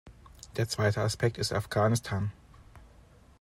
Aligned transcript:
Der 0.57 0.67
zweite 0.67 1.01
Aspekt 1.01 1.37
ist 1.37 1.53
Afghanistan. 1.53 2.31